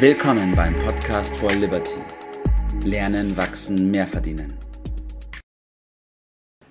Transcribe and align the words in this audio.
Willkommen 0.00 0.54
beim 0.54 0.76
Podcast 0.76 1.36
for 1.40 1.50
Liberty. 1.50 1.96
Lernen, 2.84 3.36
wachsen, 3.36 3.90
mehr 3.90 4.06
verdienen. 4.06 4.54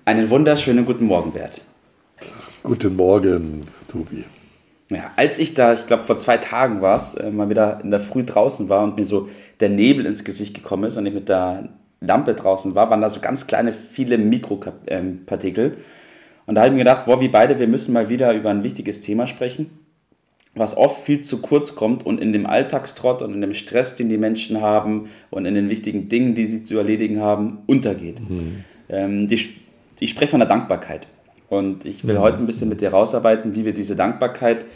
Einen 0.06 0.30
wunderschönen 0.30 0.86
guten 0.86 1.04
Morgen, 1.04 1.32
Bert. 1.32 1.60
Guten 2.62 2.96
Morgen, 2.96 3.66
Tobi. 3.86 4.24
Ja, 4.88 5.10
als 5.16 5.38
ich 5.38 5.52
da, 5.52 5.74
ich 5.74 5.86
glaube 5.86 6.04
vor 6.04 6.16
zwei 6.16 6.38
Tagen 6.38 6.80
war 6.80 6.96
es, 6.96 7.16
äh, 7.16 7.30
mal 7.30 7.50
wieder 7.50 7.80
in 7.82 7.90
der 7.90 8.00
Früh 8.00 8.24
draußen 8.24 8.70
war 8.70 8.82
und 8.82 8.96
mir 8.96 9.04
so 9.04 9.28
der 9.60 9.68
Nebel 9.68 10.06
ins 10.06 10.24
Gesicht 10.24 10.54
gekommen 10.54 10.84
ist 10.84 10.96
und 10.96 11.04
ich 11.04 11.12
mit 11.12 11.28
der 11.28 11.68
Lampe 12.00 12.32
draußen 12.32 12.74
war, 12.74 12.88
waren 12.88 13.02
da 13.02 13.10
so 13.10 13.20
ganz 13.20 13.46
kleine, 13.46 13.74
viele 13.74 14.16
Mikropartikel. 14.16 15.76
Und 16.46 16.54
da 16.54 16.62
habe 16.62 16.68
ich 16.68 16.72
mir 16.72 16.84
gedacht, 16.84 17.04
boah, 17.04 17.20
wie 17.20 17.28
beide, 17.28 17.58
wir 17.58 17.68
müssen 17.68 17.92
mal 17.92 18.08
wieder 18.08 18.32
über 18.32 18.48
ein 18.48 18.62
wichtiges 18.62 19.00
Thema 19.00 19.26
sprechen, 19.26 19.77
was 20.58 20.76
oft 20.76 21.04
viel 21.04 21.22
zu 21.22 21.40
kurz 21.40 21.74
kommt 21.74 22.04
und 22.04 22.20
in 22.20 22.32
dem 22.32 22.46
Alltagstrott 22.46 23.22
und 23.22 23.34
in 23.34 23.40
dem 23.40 23.54
Stress, 23.54 23.96
den 23.96 24.08
die 24.08 24.18
Menschen 24.18 24.60
haben 24.60 25.08
und 25.30 25.46
in 25.46 25.54
den 25.54 25.68
wichtigen 25.70 26.08
Dingen, 26.08 26.34
die 26.34 26.46
sie 26.46 26.64
zu 26.64 26.76
erledigen 26.78 27.20
haben, 27.20 27.58
untergeht. 27.66 28.20
Mhm. 28.28 28.64
Ähm, 28.88 29.28
die, 29.28 29.40
ich 30.00 30.10
spreche 30.10 30.30
von 30.30 30.40
der 30.40 30.48
Dankbarkeit. 30.48 31.06
Und 31.48 31.84
ich 31.84 32.06
will 32.06 32.16
mhm. 32.16 32.20
heute 32.20 32.38
ein 32.38 32.46
bisschen 32.46 32.68
mit 32.68 32.80
dir 32.80 32.90
rausarbeiten, 32.90 33.54
wie 33.54 33.64
wir 33.64 33.72
diese 33.72 33.96
Dankbarkeit 33.96 34.66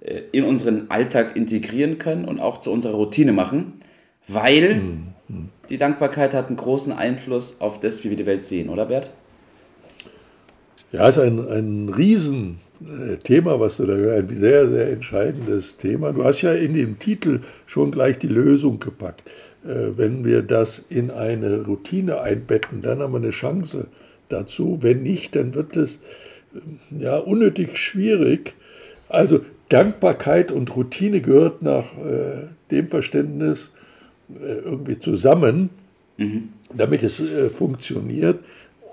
äh, 0.00 0.22
in 0.32 0.44
unseren 0.44 0.90
Alltag 0.90 1.36
integrieren 1.36 1.98
können 1.98 2.24
und 2.24 2.40
auch 2.40 2.58
zu 2.58 2.72
unserer 2.72 2.94
Routine 2.94 3.32
machen, 3.32 3.74
weil 4.28 4.76
mhm. 4.76 5.48
die 5.68 5.78
Dankbarkeit 5.78 6.34
hat 6.34 6.48
einen 6.48 6.56
großen 6.56 6.92
Einfluss 6.92 7.60
auf 7.60 7.80
das, 7.80 8.04
wie 8.04 8.10
wir 8.10 8.16
die 8.16 8.26
Welt 8.26 8.44
sehen, 8.44 8.68
oder 8.68 8.86
Bert? 8.86 9.10
Ja, 10.92 11.08
es 11.08 11.16
ist 11.16 11.22
ein, 11.22 11.48
ein 11.48 11.88
Riesenthema, 12.88 13.60
was 13.60 13.76
du 13.76 13.86
da 13.86 13.94
hörst, 13.94 14.30
ein 14.30 14.40
sehr, 14.40 14.68
sehr 14.68 14.90
entscheidendes 14.90 15.76
Thema. 15.76 16.12
Du 16.12 16.24
hast 16.24 16.42
ja 16.42 16.52
in 16.52 16.74
dem 16.74 16.98
Titel 16.98 17.40
schon 17.66 17.90
gleich 17.90 18.18
die 18.18 18.28
Lösung 18.28 18.80
gepackt. 18.80 19.22
Äh, 19.64 19.96
wenn 19.96 20.24
wir 20.24 20.42
das 20.42 20.84
in 20.88 21.10
eine 21.10 21.62
Routine 21.62 22.20
einbetten, 22.20 22.80
dann 22.80 23.00
haben 23.00 23.12
wir 23.12 23.18
eine 23.18 23.30
Chance 23.30 23.86
dazu. 24.28 24.78
Wenn 24.80 25.02
nicht, 25.02 25.36
dann 25.36 25.54
wird 25.54 25.76
es 25.76 26.00
ja, 26.90 27.18
unnötig 27.18 27.76
schwierig. 27.78 28.54
Also 29.08 29.40
Dankbarkeit 29.68 30.50
und 30.50 30.74
Routine 30.76 31.20
gehört 31.20 31.62
nach 31.62 31.96
äh, 31.98 32.48
dem 32.70 32.88
Verständnis 32.88 33.70
äh, 34.30 34.58
irgendwie 34.64 34.98
zusammen, 34.98 35.70
mhm. 36.16 36.50
damit 36.74 37.02
es 37.02 37.20
äh, 37.20 37.50
funktioniert. 37.50 38.40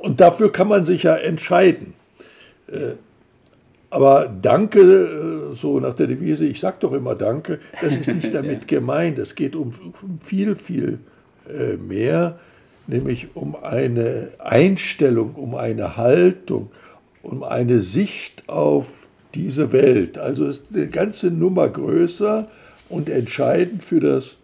Und 0.02 0.22
dafür 0.22 0.52
kann 0.52 0.68
man 0.70 0.86
sich 0.86 1.04
ja 1.04 1.16
entscheiden. 1.16 1.94
Aber 3.90 4.28
Danke, 4.28 4.80
äh, 4.80 5.56
so 5.56 5.80
nach 5.80 5.96
der 5.96 6.08
Devise, 6.08 6.46
ich 6.46 6.60
sage 6.60 6.78
doch 6.80 6.94
immer 6.94 7.16
Danke, 7.16 7.60
das 7.82 7.98
ist 7.98 8.14
nicht 8.14 8.34
damit 8.34 8.68
gemeint. 8.68 9.18
Es 9.18 9.36
geht 9.36 9.56
um, 9.56 9.74
um 10.02 10.20
viel, 10.24 10.56
viel 10.56 11.00
äh, 11.50 11.76
mehr, 11.78 12.40
nämlich 12.88 13.36
um 13.36 13.56
eine 13.56 14.30
Einstellung, 14.40 15.36
um 15.36 15.56
eine 15.56 15.98
Haltung, 15.98 16.70
um 17.24 17.44
eine 17.44 17.82
Sicht 17.82 18.48
auf 18.48 18.86
diese 19.34 19.72
Welt. 19.72 20.18
Also 20.18 20.46
ist 20.46 20.68
eine 20.74 20.88
ganze 20.88 21.32
Nummer 21.32 21.68
größer 21.68 22.48
und 22.90 23.10
entscheidend 23.10 23.84
für 23.84 24.00
das 24.00 24.36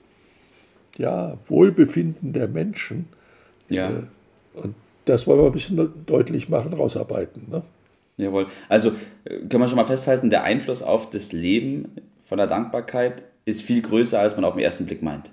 ja, 0.97 1.37
Wohlbefinden 1.47 2.33
der 2.33 2.47
Menschen. 2.47 3.07
Ja. 3.69 3.89
Äh, 3.89 3.93
und 4.55 4.75
das 5.05 5.27
wollen 5.27 5.39
wir 5.39 5.47
ein 5.47 5.51
bisschen 5.51 5.89
deutlich 6.05 6.49
machen, 6.49 6.73
rausarbeiten. 6.73 7.43
Ne? 7.51 7.61
Jawohl. 8.17 8.47
Also 8.69 8.89
äh, 9.25 9.39
können 9.49 9.63
wir 9.63 9.67
schon 9.67 9.77
mal 9.77 9.85
festhalten, 9.85 10.29
der 10.29 10.43
Einfluss 10.43 10.81
auf 10.81 11.09
das 11.09 11.31
Leben 11.31 11.89
von 12.23 12.37
der 12.37 12.47
Dankbarkeit 12.47 13.23
ist 13.45 13.61
viel 13.61 13.81
größer, 13.81 14.19
als 14.19 14.35
man 14.35 14.45
auf 14.45 14.55
den 14.55 14.63
ersten 14.63 14.85
Blick 14.85 15.03
meint. 15.03 15.31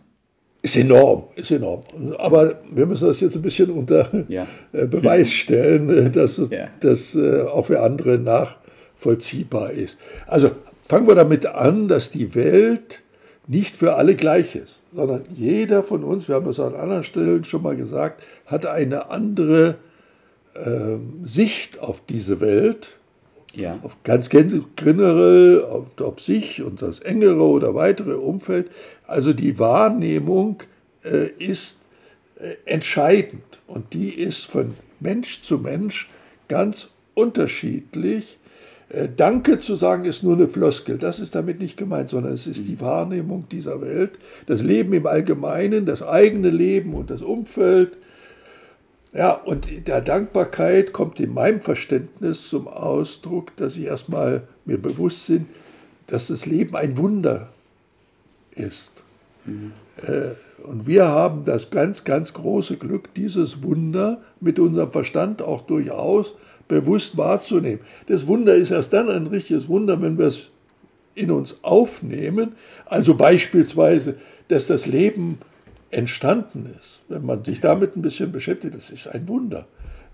Ist 0.63 0.77
enorm, 0.77 1.25
ist 1.35 1.51
enorm. 1.51 1.83
Aber 2.19 2.61
wir 2.71 2.87
müssen 2.87 3.09
das 3.09 3.21
jetzt 3.21 3.35
ein 3.35 3.43
bisschen 3.43 3.71
unter 3.71 4.11
ja. 4.29 4.47
Äh, 4.73 4.87
Beweis 4.87 5.31
stellen, 5.33 5.89
äh, 5.89 6.11
dass 6.11 6.37
ja. 6.51 6.67
das 6.81 7.17
auch 7.17 7.67
für 7.67 7.81
andere 7.81 8.19
nachvollziehbar 8.19 9.71
ist. 9.73 9.99
Also 10.27 10.51
fangen 10.89 11.09
wir 11.09 11.15
damit 11.15 11.47
an, 11.47 11.89
dass 11.89 12.11
die 12.11 12.35
Welt 12.35 13.01
nicht 13.49 13.75
für 13.75 13.95
alle 13.95 14.15
gleich 14.15 14.55
ist, 14.55 14.81
sondern 14.95 15.23
jeder 15.35 15.83
von 15.83 16.05
uns, 16.05 16.29
wir 16.29 16.37
haben 16.37 16.49
es 16.49 16.61
an 16.61 16.75
anderen 16.75 17.03
Stellen 17.03 17.45
schon 17.45 17.63
mal 17.63 17.77
gesagt, 17.77 18.23
hat 18.47 18.67
eine 18.67 19.11
andere 19.11 19.71
äh, 19.71 19.92
Sicht 21.25 21.81
auf 21.81 22.03
diese 22.07 22.41
Welt. 22.41 22.97
Ja. 23.55 23.79
Auf 23.83 23.97
ganz 24.05 24.29
generell, 24.31 25.63
auf, 25.65 25.87
auf 26.01 26.21
sich 26.21 26.63
und 26.63 26.81
das 26.83 27.01
engere 27.01 27.43
oder 27.43 27.75
weitere 27.75 28.15
Umfeld. 28.15 28.71
Also 29.07 29.33
die 29.33 29.59
Wahrnehmung 29.59 30.63
äh, 31.05 31.29
ist 31.39 31.79
äh, 32.39 32.55
entscheidend 32.65 33.43
und 33.67 33.93
die 33.93 34.15
ist 34.15 34.47
von 34.47 34.75
Mensch 35.01 35.43
zu 35.43 35.59
Mensch 35.59 36.09
ganz 36.49 36.91
unterschiedlich. 37.15 38.39
Äh, 38.89 39.09
Danke 39.15 39.61
zu 39.61 39.77
sagen 39.77 40.05
ist 40.05 40.23
nur 40.23 40.35
eine 40.35 40.49
Floskel, 40.49 40.99
das 40.99 41.21
ist 41.21 41.35
damit 41.35 41.61
nicht 41.61 41.77
gemeint, 41.77 42.09
sondern 42.09 42.33
es 42.33 42.47
ist 42.47 42.67
die 42.67 42.81
Wahrnehmung 42.81 43.47
dieser 43.51 43.81
Welt, 43.81 44.13
das 44.47 44.63
Leben 44.63 44.93
im 44.93 45.07
Allgemeinen, 45.07 45.87
das 45.87 46.03
eigene 46.03 46.51
Leben 46.51 46.95
und 46.95 47.11
das 47.11 47.23
Umfeld. 47.23 47.97
Ja, 49.13 49.33
und 49.33 49.87
der 49.87 50.01
Dankbarkeit 50.01 50.93
kommt 50.93 51.21
in 51.21 51.35
meinem 51.35 51.61
Verständnis 51.61 52.49
zum 52.49 52.67
Ausdruck, 52.67 53.55
dass 53.57 53.77
ich 53.77 53.85
erstmal 53.85 54.43
mir 54.65 54.79
bewusst 54.79 55.27
bin, 55.27 55.47
dass 56.07 56.29
das 56.29 56.47
Leben 56.47 56.75
ein 56.77 56.97
Wunder 56.97 57.49
ist. 58.55 59.03
Mhm. 59.45 59.73
Und 60.65 60.87
wir 60.87 61.09
haben 61.09 61.45
das 61.45 61.71
ganz, 61.71 62.05
ganz 62.05 62.33
große 62.33 62.77
Glück, 62.77 63.13
dieses 63.15 63.63
Wunder 63.63 64.23
mit 64.41 64.59
unserem 64.59 64.93
Verstand 64.93 65.43
auch 65.43 65.63
durchaus 65.63 66.35
bewusst 66.69 67.17
wahrzunehmen. 67.17 67.81
Das 68.07 68.27
Wunder 68.27 68.55
ist 68.55 68.71
erst 68.71 68.93
dann 68.93 69.11
ein 69.11 69.27
richtiges 69.27 69.69
Wunder, 69.69 70.01
wenn 70.01 70.17
wir 70.17 70.27
es 70.27 70.49
in 71.15 71.31
uns 71.31 71.59
aufnehmen. 71.63 72.53
Also 72.87 73.15
beispielsweise, 73.15 74.17
dass 74.49 74.69
das 74.69 74.87
Leben 74.87 75.39
entstanden 75.93 76.71
ist. 76.79 77.01
Wenn 77.09 77.25
man 77.25 77.45
sich 77.45 77.61
damit 77.61 77.97
ein 77.97 78.03
bisschen 78.03 78.33
beschäftigt, 78.33 78.75
das 78.75 78.91
ist 78.91 79.07
ein 79.07 79.29
Wunder. 79.29 79.67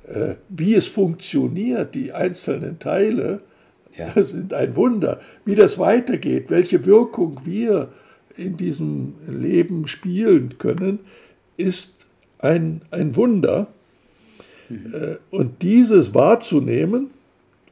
Äh, 0.07 0.35
wie 0.49 0.75
es 0.75 0.87
funktioniert, 0.87 1.95
die 1.95 2.13
einzelnen 2.13 2.79
Teile, 2.79 3.41
ja. 3.97 4.13
sind 4.25 4.53
ein 4.53 4.77
Wunder. 4.77 5.21
Wie 5.45 5.55
das 5.55 5.79
weitergeht, 5.79 6.51
welche 6.51 6.85
Wirkung 6.85 7.41
wir 7.45 7.89
in 8.37 8.57
diesem 8.57 9.15
Leben 9.27 9.89
spielen 9.89 10.59
können, 10.59 11.01
ist 11.57 11.93
ein, 12.39 12.83
ein 12.91 13.17
Wunder. 13.17 13.69
Mhm. 14.69 15.19
Und 15.31 15.63
dieses 15.63 16.15
wahrzunehmen, 16.15 17.11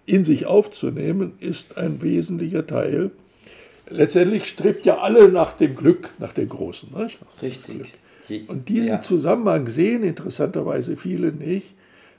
in 0.07 0.25
sich 0.25 0.47
aufzunehmen, 0.47 1.33
ist 1.41 1.77
ein 1.77 2.01
wesentlicher 2.03 2.67
Teil. 2.67 3.11
Letztendlich 3.89 4.47
strebt 4.47 4.85
ja 4.87 4.99
alle 4.99 5.29
nach 5.29 5.53
dem 5.53 5.77
Glück, 5.77 6.11
nach 6.19 6.33
dem 6.33 6.49
Großen. 6.49 6.89
Nicht? 6.97 7.19
Richtig. 7.41 7.93
Und 8.49 8.69
diesen 8.69 8.89
ja. 8.89 9.03
Zusammenhang 9.03 9.69
sehen 9.69 10.03
interessanterweise 10.03 10.97
viele 10.97 11.31
nicht, 11.33 11.75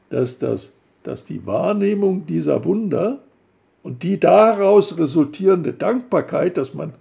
dass, 0.10 0.38
das, 0.40 0.72
dass 1.04 1.26
die 1.26 1.46
Wahrnehmung 1.46 2.26
dieser 2.26 2.64
Wunder 2.64 3.20
und 3.84 4.04
die 4.04 4.20
daraus 4.20 4.98
resultierende 4.98 5.74
Dankbarkeit, 5.74 6.58
dass 6.58 6.74
man 6.74 6.94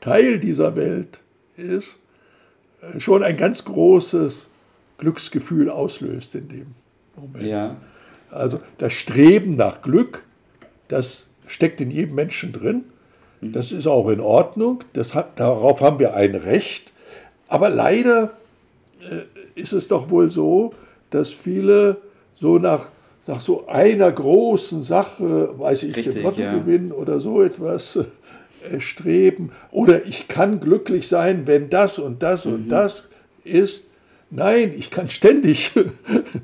Teil 0.00 0.40
dieser 0.40 0.74
Welt 0.76 1.20
ist, 1.56 1.96
äh, 2.82 2.98
schon 3.00 3.22
ein 3.22 3.36
ganz 3.36 3.64
großes 3.64 4.46
Glücksgefühl 4.98 5.70
auslöst 5.70 6.34
in 6.34 6.48
dem 6.48 6.66
Moment. 7.16 7.46
Ja. 7.46 7.76
Also 8.30 8.60
das 8.78 8.92
Streben 8.92 9.56
nach 9.56 9.82
Glück, 9.82 10.24
das 10.88 11.24
steckt 11.46 11.80
in 11.80 11.90
jedem 11.90 12.14
Menschen 12.14 12.52
drin. 12.52 12.84
Mhm. 13.40 13.52
Das 13.52 13.72
ist 13.72 13.86
auch 13.86 14.08
in 14.08 14.20
Ordnung. 14.20 14.80
Das 14.92 15.14
hat, 15.14 15.38
darauf 15.38 15.80
haben 15.80 15.98
wir 15.98 16.14
ein 16.14 16.34
Recht. 16.34 16.92
Aber 17.48 17.68
leider 17.68 18.32
äh, 19.00 19.60
ist 19.60 19.72
es 19.72 19.88
doch 19.88 20.10
wohl 20.10 20.30
so, 20.30 20.74
dass 21.10 21.32
viele 21.32 21.96
so 22.34 22.58
nach, 22.58 22.88
nach 23.26 23.40
so 23.40 23.66
einer 23.66 24.10
großen 24.10 24.84
Sache, 24.84 25.58
weiß 25.58 25.82
ich, 25.84 25.96
Richtig, 25.96 26.14
den 26.14 26.22
Lottogewinn 26.22 26.88
ja. 26.88 26.94
oder 26.94 27.20
so 27.20 27.42
etwas, 27.42 27.96
äh, 27.96 28.80
streben 28.80 29.52
oder 29.70 30.04
ich 30.04 30.28
kann 30.28 30.60
glücklich 30.60 31.08
sein, 31.08 31.46
wenn 31.46 31.70
das 31.70 31.98
und 31.98 32.22
das 32.22 32.44
mhm. 32.44 32.54
und 32.54 32.68
das 32.68 33.04
ist. 33.44 33.86
Nein, 34.32 34.74
ich 34.78 34.90
kann 34.90 35.08
ständig 35.08 35.72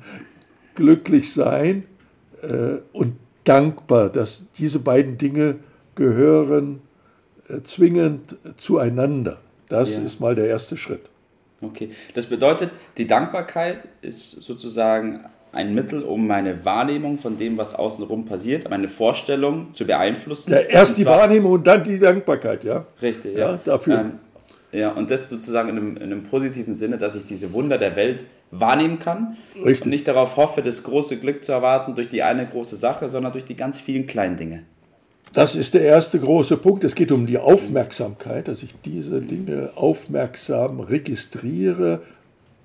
glücklich 0.75 1.35
sein 1.35 1.85
äh, 2.43 2.79
und 2.93 3.17
dankbar, 3.45 4.09
dass 4.09 4.43
diese 4.59 4.79
beiden 4.81 5.19
Dinge 5.19 5.57
gehören 5.97 6.81
äh, 7.49 7.63
zwingend 7.63 8.37
zueinander. 8.57 9.39
Das 9.69 9.93
ja. 9.93 10.03
ist 10.03 10.21
mal 10.21 10.37
der 10.37 10.47
erste 10.47 10.77
Schritt. 10.77 11.03
Okay, 11.61 11.91
das 12.15 12.27
bedeutet, 12.27 12.73
die 12.97 13.07
Dankbarkeit 13.07 13.89
ist 14.03 14.43
sozusagen 14.43 15.25
ein 15.53 15.75
Mittel, 15.75 16.03
um 16.03 16.27
meine 16.27 16.65
Wahrnehmung 16.65 17.19
von 17.19 17.39
dem, 17.39 17.57
was 17.57 17.75
außenrum 17.75 18.27
passiert, 18.27 18.69
meine 18.69 18.89
Vorstellung 18.89 19.73
zu 19.73 19.87
beeinflussen. 19.87 20.53
Ja, 20.53 20.59
erst 20.59 20.99
die 20.99 21.07
Wahrnehmung 21.07 21.53
und 21.53 21.67
dann 21.67 21.83
die 21.83 21.99
Dankbarkeit, 21.99 22.63
ja. 22.63 22.87
Richtig, 23.01 23.37
ja. 23.37 23.53
ja 23.53 23.61
dafür. 23.65 24.01
Ähm, 24.01 24.13
Ja, 24.73 24.93
und 24.93 25.11
das 25.11 25.31
sozusagen 25.31 25.71
in 25.71 25.77
einem, 25.79 25.97
in 25.97 26.03
einem 26.03 26.23
positiven 26.25 26.75
Sinne, 26.75 26.99
dass 26.99 27.17
ich 27.17 27.25
diese 27.25 27.53
Wunder 27.55 27.79
der 27.79 27.97
Welt 27.97 28.27
wahrnehmen 28.51 28.99
kann 28.99 29.37
Richtig. 29.55 29.85
und 29.85 29.91
nicht 29.91 30.07
darauf 30.07 30.37
hoffe, 30.37 30.61
das 30.61 30.83
große 30.83 31.17
Glück 31.17 31.43
zu 31.43 31.53
erwarten 31.53 31.95
durch 31.95 32.11
die 32.11 32.23
eine 32.23 32.47
große 32.47 32.77
Sache, 32.77 33.09
sondern 33.09 33.33
durch 33.33 33.47
die 33.47 33.57
ganz 33.57 33.81
vielen 33.81 34.07
kleinen 34.07 34.37
Dinge. 34.37 34.65
Das 35.33 35.55
ist 35.55 35.75
der 35.75 35.83
erste 35.83 36.19
große 36.19 36.57
Punkt. 36.57 36.85
Es 36.85 36.95
geht 36.95 37.13
um 37.13 37.27
die 37.27 37.39
Aufmerksamkeit, 37.39 38.49
dass 38.49 38.63
ich 38.63 38.75
diese 38.85 39.21
Dinge 39.21 39.71
aufmerksam 39.75 40.81
registriere. 40.81 42.03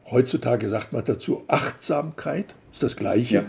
Heutzutage 0.10 0.70
sagt 0.70 0.94
man 0.94 1.04
dazu 1.04 1.44
Achtsamkeit, 1.48 2.46
ist 2.72 2.84
das 2.84 2.96
Gleiche. 2.96 3.46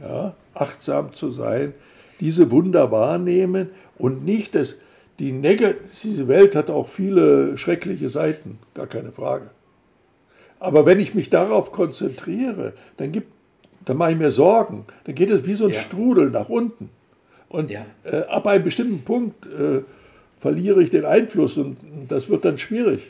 Ja. 0.00 0.08
ja 0.08 0.34
achtsam 0.54 1.12
zu 1.12 1.32
sein, 1.32 1.72
diese 2.20 2.50
Wunder 2.50 2.90
wahrnehmen 2.90 3.70
und 3.96 4.24
nicht 4.24 4.54
das, 4.54 4.76
die 5.18 5.32
Neg 5.32 5.62
diese 6.02 6.28
Welt 6.28 6.54
hat 6.54 6.70
auch 6.70 6.88
viele 6.88 7.58
schreckliche 7.58 8.10
Seiten, 8.10 8.58
gar 8.74 8.86
keine 8.86 9.12
Frage. 9.12 9.50
Aber 10.60 10.86
wenn 10.86 11.00
ich 11.00 11.14
mich 11.14 11.30
darauf 11.30 11.72
konzentriere, 11.72 12.72
dann, 12.96 13.12
gibt, 13.12 13.28
dann 13.84 13.96
mache 13.96 14.12
ich 14.12 14.18
mir 14.18 14.30
Sorgen. 14.30 14.84
Dann 15.04 15.14
geht 15.14 15.30
es 15.30 15.46
wie 15.46 15.54
so 15.54 15.66
ein 15.66 15.72
ja. 15.72 15.80
Strudel 15.80 16.30
nach 16.30 16.48
unten. 16.48 16.90
Und 17.48 17.70
ja. 17.70 17.86
äh, 18.04 18.22
ab 18.24 18.46
einem 18.46 18.64
bestimmten 18.64 19.02
Punkt 19.02 19.46
äh, 19.46 19.80
verliere 20.40 20.82
ich 20.82 20.90
den 20.90 21.04
Einfluss 21.04 21.56
und 21.56 21.76
das 22.08 22.28
wird 22.28 22.44
dann 22.44 22.58
schwierig, 22.58 23.02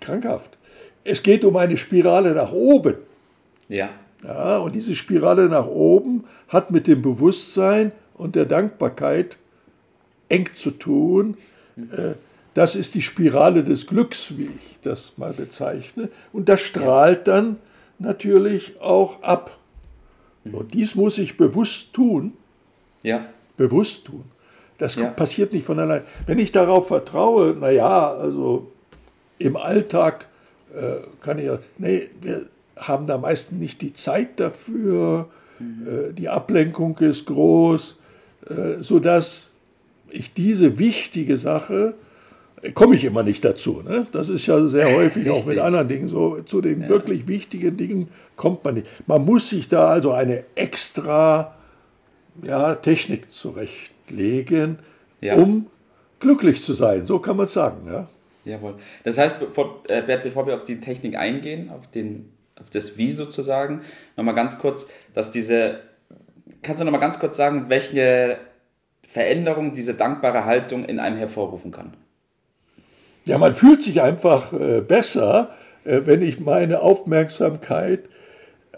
krankhaft. 0.00 0.56
Es 1.04 1.22
geht 1.22 1.44
um 1.44 1.56
eine 1.56 1.76
Spirale 1.76 2.32
nach 2.32 2.52
oben. 2.52 2.96
Ja. 3.68 3.88
ja. 4.22 4.58
Und 4.58 4.74
diese 4.74 4.94
Spirale 4.94 5.48
nach 5.48 5.66
oben 5.66 6.24
hat 6.48 6.70
mit 6.70 6.86
dem 6.86 7.02
Bewusstsein 7.02 7.92
und 8.14 8.36
der 8.36 8.44
Dankbarkeit 8.44 9.38
eng 10.28 10.48
zu 10.54 10.72
tun. 10.72 11.36
Äh, 11.76 12.14
das 12.54 12.74
ist 12.74 12.94
die 12.94 13.02
Spirale 13.02 13.64
des 13.64 13.86
Glücks, 13.86 14.36
wie 14.36 14.44
ich 14.44 14.80
das 14.82 15.12
mal 15.16 15.32
bezeichne. 15.32 16.08
Und 16.32 16.48
das 16.48 16.60
strahlt 16.60 17.28
dann 17.28 17.56
natürlich 17.98 18.80
auch 18.80 19.22
ab. 19.22 19.58
Und 20.44 20.74
dies 20.74 20.94
muss 20.94 21.18
ich 21.18 21.36
bewusst 21.36 21.92
tun. 21.92 22.32
Ja 23.02 23.26
bewusst 23.56 24.06
tun. 24.06 24.24
Das 24.78 24.96
ja. 24.96 25.06
passiert 25.08 25.52
nicht 25.52 25.64
von 25.64 25.78
allein. 25.78 26.02
Wenn 26.26 26.38
ich 26.38 26.52
darauf 26.52 26.88
vertraue, 26.88 27.56
naja, 27.58 28.12
also 28.12 28.70
im 29.38 29.56
Alltag 29.56 30.26
äh, 30.74 30.96
kann 31.22 31.38
ich 31.38 31.46
ja, 31.46 31.58
nee, 31.78 32.08
wir 32.20 32.42
haben 32.76 33.06
da 33.06 33.16
meistens 33.18 33.58
nicht 33.58 33.80
die 33.80 33.94
Zeit 33.94 34.38
dafür, 34.38 35.28
mhm. 35.58 35.86
äh, 35.86 36.12
die 36.12 36.28
Ablenkung 36.28 36.98
ist 36.98 37.26
groß, 37.26 37.96
äh, 38.48 38.82
sodass 38.82 39.50
ich 40.10 40.34
diese 40.34 40.78
wichtige 40.78 41.38
Sache, 41.38 41.94
äh, 42.62 42.72
komme 42.72 42.96
ich 42.96 43.04
immer 43.04 43.22
nicht 43.22 43.44
dazu. 43.44 43.82
Ne? 43.86 44.06
Das 44.12 44.28
ist 44.28 44.46
ja 44.46 44.66
sehr 44.68 44.94
häufig 44.94 45.30
auch 45.30 45.46
mit 45.46 45.58
anderen 45.58 45.88
Dingen 45.88 46.08
so. 46.08 46.40
Zu 46.42 46.60
den 46.60 46.82
ja. 46.82 46.88
wirklich 46.88 47.26
wichtigen 47.26 47.76
Dingen 47.76 48.08
kommt 48.36 48.64
man 48.64 48.74
nicht. 48.74 48.86
Man 49.06 49.24
muss 49.24 49.48
sich 49.48 49.68
da 49.68 49.88
also 49.88 50.12
eine 50.12 50.44
extra 50.54 51.54
ja, 52.42 52.74
Technik 52.74 53.32
zurechtlegen, 53.32 54.78
ja. 55.20 55.36
um 55.36 55.66
glücklich 56.20 56.62
zu 56.62 56.74
sein. 56.74 57.04
So 57.04 57.18
kann 57.18 57.36
man 57.36 57.46
es 57.46 57.52
sagen. 57.52 57.86
Ja? 57.86 58.08
Jawohl. 58.44 58.74
Das 59.04 59.18
heißt, 59.18 59.40
bevor, 59.40 59.82
äh, 59.88 60.02
bevor 60.22 60.46
wir 60.46 60.54
auf 60.54 60.64
die 60.64 60.80
Technik 60.80 61.16
eingehen, 61.16 61.70
auf, 61.70 61.90
den, 61.90 62.32
auf 62.60 62.70
das 62.70 62.96
Wie 62.96 63.10
sozusagen, 63.10 63.82
nochmal 64.16 64.34
ganz 64.34 64.58
kurz, 64.58 64.88
dass 65.14 65.30
diese, 65.30 65.80
kannst 66.62 66.80
du 66.80 66.84
nochmal 66.84 67.00
ganz 67.00 67.18
kurz 67.18 67.36
sagen, 67.36 67.66
welche 67.68 68.38
Veränderung 69.06 69.72
diese 69.72 69.94
dankbare 69.94 70.44
Haltung 70.44 70.84
in 70.84 70.98
einem 71.00 71.16
hervorrufen 71.16 71.72
kann? 71.72 71.94
Ja, 73.24 73.38
man 73.38 73.56
fühlt 73.56 73.82
sich 73.82 74.00
einfach 74.00 74.52
äh, 74.52 74.80
besser, 74.80 75.50
äh, 75.84 76.02
wenn 76.04 76.22
ich 76.22 76.38
meine 76.38 76.80
Aufmerksamkeit 76.80 78.08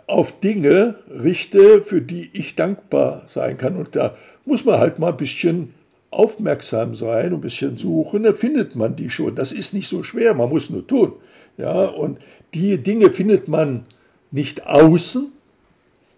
auf 0.08 0.40
Dinge 0.40 0.96
richte, 1.08 1.82
für 1.82 2.00
die 2.00 2.31
ich 2.32 2.56
dankbar 2.56 3.26
sein 3.32 3.56
kann. 3.58 3.76
Und 3.76 3.94
da 3.94 4.16
muss 4.44 4.64
man 4.64 4.81
halt 4.81 4.99
mal 4.99 5.10
ein 5.10 5.16
bisschen 5.16 5.75
aufmerksam 6.10 6.94
sein, 6.94 7.34
ein 7.34 7.40
bisschen 7.40 7.76
suchen, 7.76 8.22
da 8.22 8.32
findet 8.32 8.75
man 8.75 8.96
die 8.96 9.10
schon. 9.10 9.34
Das 9.34 9.52
ist 9.52 9.75
nicht 9.75 9.88
so 9.88 10.02
schwer, 10.02 10.34
man 10.34 10.49
muss 10.49 10.70
nur 10.70 10.87
tun. 10.87 11.12
Ja, 11.58 11.84
und 11.84 12.19
die 12.55 12.78
Dinge 12.78 13.10
findet 13.10 13.49
man 13.49 13.84
nicht 14.31 14.66
außen, 14.66 15.31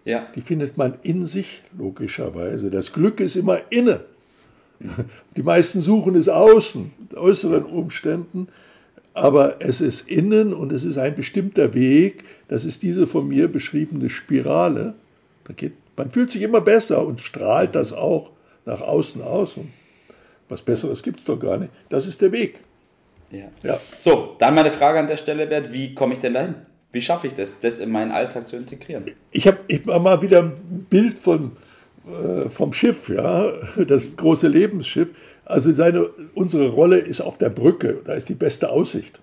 ja. 0.05 0.27
die 0.35 0.41
findet 0.41 0.77
man 0.77 0.95
in 1.03 1.25
sich, 1.25 1.61
logischerweise. 1.77 2.69
Das 2.69 2.93
Glück 2.93 3.19
ist 3.19 3.35
immer 3.35 3.59
inne. 3.69 4.01
Die 5.35 5.43
meisten 5.43 5.81
suchen 5.81 6.15
es 6.15 6.29
außen, 6.29 6.91
äußeren 7.15 7.65
Umständen. 7.65 8.47
Aber 9.13 9.57
es 9.59 9.81
ist 9.81 10.07
innen 10.07 10.53
und 10.53 10.71
es 10.71 10.83
ist 10.83 10.97
ein 10.97 11.15
bestimmter 11.15 11.73
Weg. 11.73 12.23
Das 12.47 12.63
ist 12.63 12.81
diese 12.81 13.07
von 13.07 13.27
mir 13.27 13.47
beschriebene 13.47 14.09
Spirale. 14.09 14.93
Geht, 15.57 15.73
man 15.97 16.11
fühlt 16.11 16.31
sich 16.31 16.41
immer 16.41 16.61
besser 16.61 17.05
und 17.05 17.19
strahlt 17.19 17.75
das 17.75 17.91
auch 17.91 18.31
nach 18.65 18.79
außen 18.79 19.21
aus. 19.21 19.57
Und 19.57 19.69
was 20.47 20.61
Besseres 20.61 21.03
gibt 21.03 21.19
es 21.19 21.25
doch 21.25 21.37
gar 21.37 21.57
nicht. 21.57 21.71
Das 21.89 22.07
ist 22.07 22.21
der 22.21 22.31
Weg. 22.31 22.59
Ja. 23.31 23.45
ja. 23.63 23.79
So, 23.99 24.35
dann 24.39 24.55
meine 24.55 24.71
Frage 24.71 24.99
an 24.99 25.07
der 25.07 25.17
Stelle, 25.17 25.47
Bert. 25.47 25.73
Wie 25.73 25.93
komme 25.93 26.13
ich 26.13 26.19
denn 26.19 26.33
dahin? 26.33 26.55
Wie 26.91 27.01
schaffe 27.01 27.27
ich 27.27 27.33
das, 27.33 27.59
das 27.59 27.79
in 27.79 27.89
meinen 27.89 28.11
Alltag 28.11 28.47
zu 28.47 28.57
integrieren? 28.57 29.05
Ich 29.31 29.47
habe 29.47 29.59
ich 29.67 29.81
hab 29.87 30.01
mal 30.01 30.21
wieder 30.21 30.43
ein 30.43 30.85
Bild 30.89 31.17
von, 31.17 31.53
äh, 32.05 32.49
vom 32.49 32.73
Schiff, 32.73 33.07
ja, 33.07 33.51
das 33.87 34.15
große 34.15 34.47
Lebensschiff. 34.47 35.09
Also 35.45 35.73
seine, 35.73 36.09
unsere 36.33 36.69
Rolle 36.69 36.97
ist 36.97 37.21
auf 37.21 37.37
der 37.37 37.49
Brücke, 37.49 37.97
da 38.05 38.13
ist 38.13 38.29
die 38.29 38.35
beste 38.35 38.69
Aussicht. 38.69 39.19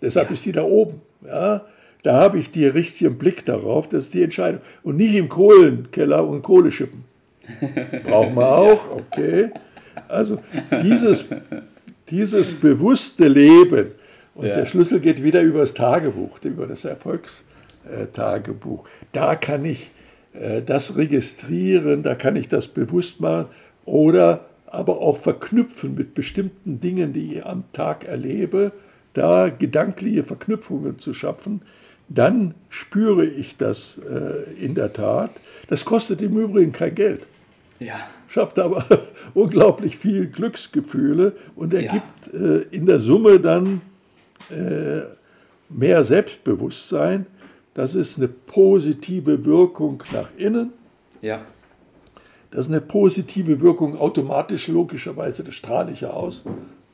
Deshalb 0.00 0.28
ja. 0.28 0.34
ist 0.34 0.44
die 0.44 0.52
da 0.52 0.62
oben. 0.62 1.00
Ja? 1.26 1.62
Da 2.02 2.14
habe 2.14 2.38
ich 2.38 2.50
den 2.50 2.70
richtigen 2.70 3.16
Blick 3.16 3.44
darauf, 3.44 3.88
das 3.88 4.06
ist 4.06 4.14
die 4.14 4.22
Entscheidung. 4.22 4.60
Und 4.82 4.96
nicht 4.96 5.14
im 5.14 5.28
Kohlenkeller 5.28 6.26
und 6.26 6.42
Kohle 6.42 6.72
schippen. 6.72 7.04
Brauchen 8.04 8.34
wir 8.34 8.48
auch, 8.48 8.90
okay. 8.90 9.50
Also 10.08 10.38
dieses, 10.82 11.26
dieses 12.08 12.52
bewusste 12.52 13.28
Leben, 13.28 13.92
und 14.34 14.46
ja. 14.46 14.54
der 14.54 14.66
Schlüssel 14.66 15.00
geht 15.00 15.22
wieder 15.22 15.42
über 15.42 15.60
das 15.60 15.74
Tagebuch, 15.74 16.38
über 16.42 16.66
das 16.66 16.84
Erfolgstagebuch. 16.84 18.84
Da 19.12 19.36
kann 19.36 19.64
ich 19.64 19.90
äh, 20.32 20.62
das 20.62 20.96
registrieren, 20.96 22.02
da 22.02 22.14
kann 22.14 22.36
ich 22.36 22.48
das 22.48 22.68
bewusst 22.68 23.20
machen 23.20 23.46
oder 23.84 24.46
aber 24.72 25.00
auch 25.00 25.18
verknüpfen 25.18 25.94
mit 25.94 26.14
bestimmten 26.14 26.80
Dingen, 26.80 27.12
die 27.12 27.34
ich 27.34 27.46
am 27.46 27.64
Tag 27.74 28.04
erlebe, 28.04 28.72
da 29.12 29.50
gedankliche 29.50 30.24
Verknüpfungen 30.24 30.98
zu 30.98 31.12
schaffen, 31.12 31.60
dann 32.08 32.54
spüre 32.70 33.26
ich 33.26 33.58
das 33.58 33.98
äh, 33.98 34.64
in 34.64 34.74
der 34.74 34.94
Tat. 34.94 35.30
Das 35.68 35.84
kostet 35.84 36.22
im 36.22 36.38
Übrigen 36.38 36.72
kein 36.72 36.94
Geld. 36.94 37.26
Ja. 37.80 37.96
Schafft 38.28 38.58
aber 38.58 38.86
unglaublich 39.34 39.98
viel 39.98 40.26
Glücksgefühle 40.26 41.34
und 41.54 41.74
ergibt 41.74 42.32
ja. 42.32 42.40
äh, 42.40 42.62
in 42.70 42.86
der 42.86 42.98
Summe 42.98 43.40
dann 43.40 43.82
äh, 44.50 45.02
mehr 45.68 46.02
Selbstbewusstsein. 46.02 47.26
Das 47.74 47.94
ist 47.94 48.16
eine 48.16 48.28
positive 48.28 49.44
Wirkung 49.44 50.02
nach 50.12 50.30
innen. 50.38 50.72
Ja. 51.20 51.42
Das 52.52 52.66
ist 52.66 52.72
eine 52.72 52.82
positive 52.82 53.60
Wirkung 53.60 53.98
automatisch, 53.98 54.68
logischerweise, 54.68 55.42
das 55.42 55.54
strahle 55.54 55.90
ich 55.90 56.02
ja 56.02 56.10
aus, 56.10 56.44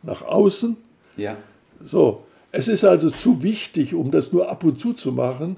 nach 0.03 0.23
außen. 0.23 0.77
Ja. 1.17 1.37
So, 1.85 2.23
es 2.53 2.69
ist 2.69 2.85
also 2.85 3.11
zu 3.11 3.43
wichtig, 3.43 3.93
um 3.93 4.11
das 4.11 4.33
nur 4.33 4.49
ab 4.49 4.65
und 4.65 4.81
zu 4.81 4.93
zu 4.93 5.13
machen, 5.13 5.57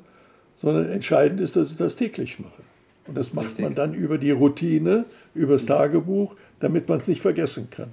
sondern 0.60 0.90
entscheidend 0.90 1.40
ist, 1.40 1.56
dass 1.56 1.70
ich 1.70 1.76
das 1.76 1.96
täglich 1.96 2.38
mache. 2.38 2.62
Und 3.06 3.16
das 3.16 3.34
macht 3.34 3.48
Richtig. 3.48 3.64
man 3.64 3.74
dann 3.74 3.94
über 3.94 4.18
die 4.18 4.30
Routine, 4.30 5.04
über 5.34 5.54
das 5.54 5.66
Tagebuch, 5.66 6.34
damit 6.60 6.88
man 6.88 6.98
es 6.98 7.06
nicht 7.06 7.20
vergessen 7.20 7.68
kann. 7.70 7.92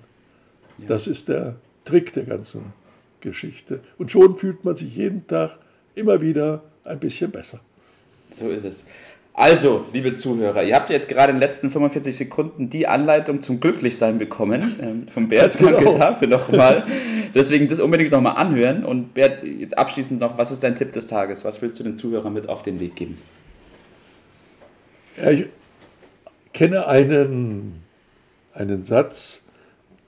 Ja. 0.78 0.88
Das 0.88 1.08
ist 1.08 1.28
der 1.28 1.56
Trick 1.86 2.14
der 2.14 2.24
ganzen 2.24 2.74
Geschichte. 3.20 3.82
Und 3.98 4.12
schon 4.12 4.38
fühlt 4.38 4.64
man 4.64 4.76
sich 4.76 4.96
jeden 4.96 5.28
Tag 5.28 5.58
immer 5.96 6.22
wieder 6.22 6.64
ein 6.84 7.00
bisschen 7.00 7.32
besser. 7.32 7.60
So 8.32 8.50
ist 8.50 8.66
es. 8.66 8.86
Also, 9.38 9.86
liebe 9.94 10.16
Zuhörer, 10.16 10.64
ihr 10.64 10.74
habt 10.74 10.90
jetzt 10.90 11.08
gerade 11.08 11.30
in 11.30 11.36
den 11.36 11.42
letzten 11.42 11.70
45 11.70 12.18
Sekunden 12.18 12.72
die 12.72 12.88
Anleitung 12.88 13.40
zum 13.40 13.60
Glücklichsein 13.60 14.18
bekommen. 14.18 14.80
Ähm, 14.82 15.08
von 15.14 15.30
Bert, 15.30 15.62
danke 15.62 15.78
genau. 15.78 15.96
dafür 15.96 16.28
nochmal. 16.28 16.84
Deswegen 17.36 17.68
das 17.68 17.80
unbedingt 17.80 18.12
nochmal 18.12 18.36
anhören. 18.38 18.84
Und 18.84 19.14
Bert, 19.14 19.44
jetzt 19.44 19.78
abschließend 19.78 20.20
noch, 20.20 20.40
was 20.40 20.52
ist 20.52 20.64
dein 20.64 20.76
Tipp 20.76 20.92
des 20.92 21.06
Tages? 21.06 21.46
Was 21.46 21.62
willst 21.62 21.80
du 21.80 21.84
den 21.84 21.98
Zuhörern 21.98 22.34
mit 22.34 22.50
auf 22.50 22.64
den 22.64 22.80
Weg 22.80 22.96
geben? 22.96 23.20
Ja, 25.22 25.30
ich 25.30 25.46
kenne 26.52 26.88
einen, 26.88 27.84
einen 28.56 28.82
Satz, 28.82 29.44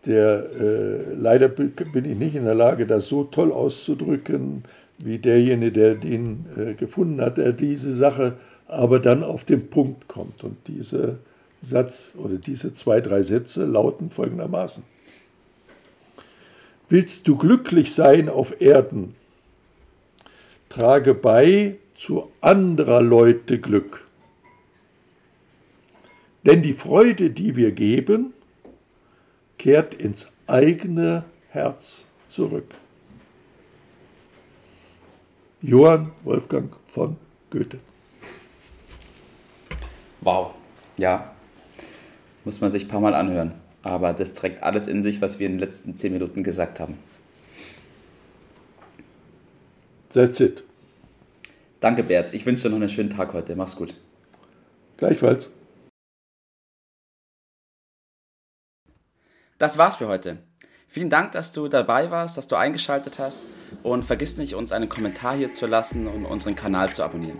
der 0.07 0.45
äh, 0.59 1.13
leider 1.13 1.50
bin 1.50 2.05
ich 2.05 2.17
nicht 2.17 2.33
in 2.33 2.45
der 2.45 2.55
Lage, 2.55 2.88
das 2.88 3.07
so 3.07 3.25
toll 3.25 3.51
auszudrücken, 3.51 4.63
wie 4.98 5.19
derjenige, 5.19 5.71
der 5.71 5.93
den 5.93 6.48
äh, 6.57 6.74
gefunden 6.74 7.21
hat, 7.21 7.38
der 7.38 7.53
diese 7.53 7.93
Sache 7.93 8.33
aber 8.69 8.99
dann 8.99 9.23
auf 9.23 9.43
den 9.43 9.69
Punkt 9.69 10.07
kommt. 10.07 10.43
Und 10.43 10.57
diese 10.67 11.17
Satz 11.61 12.13
oder 12.15 12.35
diese 12.35 12.73
zwei, 12.73 13.01
drei 13.01 13.23
Sätze 13.23 13.65
lauten 13.65 14.11
folgendermaßen. 14.11 14.83
Willst 16.88 17.27
du 17.27 17.35
glücklich 17.35 17.93
sein 17.93 18.29
auf 18.29 18.61
Erden? 18.61 19.15
Trage 20.69 21.13
bei 21.13 21.75
zu 21.95 22.31
anderer 22.41 23.01
Leute 23.01 23.59
Glück. 23.59 24.05
Denn 26.45 26.61
die 26.61 26.73
Freude, 26.73 27.31
die 27.31 27.55
wir 27.55 27.71
geben, 27.71 28.33
kehrt 29.57 29.93
ins 29.93 30.29
eigene 30.47 31.25
Herz 31.49 32.05
zurück. 32.29 32.73
Johann 35.61 36.11
Wolfgang 36.23 36.73
von 36.88 37.17
Goethe. 37.49 37.79
Wow, 40.21 40.53
ja, 40.97 41.33
muss 42.45 42.61
man 42.61 42.69
sich 42.69 42.85
ein 42.85 42.88
paar 42.89 42.99
Mal 42.99 43.13
anhören. 43.13 43.53
Aber 43.81 44.13
das 44.13 44.33
trägt 44.33 44.61
alles 44.63 44.88
in 44.88 45.01
sich, 45.01 45.21
was 45.21 45.39
wir 45.39 45.47
in 45.47 45.53
den 45.53 45.59
letzten 45.59 45.97
zehn 45.97 46.11
Minuten 46.11 46.43
gesagt 46.43 46.79
haben. 46.79 46.97
That's 50.13 50.39
it. 50.39 50.63
Danke, 51.79 52.03
Bert. 52.03 52.33
Ich 52.33 52.45
wünsche 52.45 52.63
dir 52.63 52.69
noch 52.69 52.77
einen 52.77 52.89
schönen 52.89 53.09
Tag 53.09 53.33
heute. 53.33 53.55
Mach's 53.55 53.75
gut. 53.75 53.95
Gleichfalls. 54.97 55.49
Das 59.59 59.77
war's 59.77 59.97
für 59.97 60.07
heute. 60.07 60.39
Vielen 60.88 61.09
Dank, 61.09 61.33
dass 61.33 61.51
du 61.51 61.67
dabei 61.67 62.09
warst, 62.11 62.35
dass 62.38 62.47
du 62.47 62.55
eingeschaltet 62.55 63.19
hast 63.19 63.43
und 63.83 64.03
vergiss 64.03 64.38
nicht, 64.38 64.55
uns 64.55 64.71
einen 64.71 64.89
Kommentar 64.89 65.35
hier 65.35 65.53
zu 65.53 65.67
lassen 65.67 66.07
und 66.07 66.25
unseren 66.25 66.55
Kanal 66.55 66.91
zu 66.91 67.03
abonnieren. 67.03 67.39